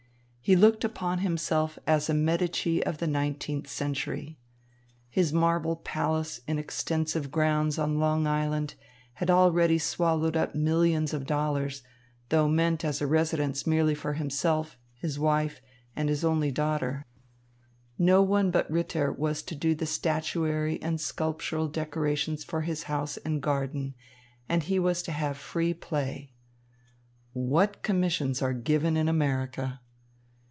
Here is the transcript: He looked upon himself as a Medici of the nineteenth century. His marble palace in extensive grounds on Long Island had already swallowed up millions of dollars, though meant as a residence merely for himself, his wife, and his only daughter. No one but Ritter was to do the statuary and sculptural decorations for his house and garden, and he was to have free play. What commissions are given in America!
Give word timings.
He 0.43 0.55
looked 0.55 0.83
upon 0.83 1.19
himself 1.19 1.77
as 1.87 2.09
a 2.09 2.13
Medici 2.15 2.83
of 2.83 2.97
the 2.97 3.05
nineteenth 3.07 3.69
century. 3.69 4.37
His 5.07 5.31
marble 5.31 5.75
palace 5.77 6.41
in 6.47 6.57
extensive 6.59 7.31
grounds 7.31 7.77
on 7.77 7.99
Long 7.99 8.25
Island 8.27 8.73
had 9.13 9.29
already 9.29 9.77
swallowed 9.77 10.35
up 10.35 10.53
millions 10.55 11.13
of 11.13 11.27
dollars, 11.27 11.83
though 12.29 12.49
meant 12.49 12.83
as 12.83 12.99
a 12.99 13.07
residence 13.07 13.65
merely 13.67 13.93
for 13.95 14.13
himself, 14.13 14.77
his 14.95 15.17
wife, 15.19 15.61
and 15.95 16.09
his 16.09 16.25
only 16.25 16.51
daughter. 16.51 17.05
No 17.99 18.21
one 18.23 18.49
but 18.51 18.69
Ritter 18.69 19.13
was 19.13 19.43
to 19.43 19.55
do 19.55 19.73
the 19.75 19.85
statuary 19.85 20.81
and 20.81 20.99
sculptural 20.99 21.67
decorations 21.69 22.43
for 22.43 22.61
his 22.61 22.83
house 22.83 23.15
and 23.17 23.41
garden, 23.43 23.93
and 24.49 24.63
he 24.63 24.79
was 24.79 25.01
to 25.03 25.11
have 25.13 25.37
free 25.37 25.73
play. 25.73 26.31
What 27.31 27.83
commissions 27.83 28.41
are 28.41 28.53
given 28.53 28.97
in 28.97 29.07
America! 29.07 29.79